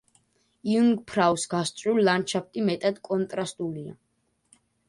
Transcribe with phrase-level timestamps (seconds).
[0.71, 3.99] იუნგფრაუს გასწვრივ ლანდშაფტი მეტად კონტრასტულია.